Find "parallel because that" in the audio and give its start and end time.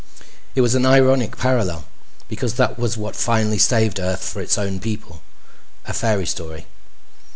1.37-2.79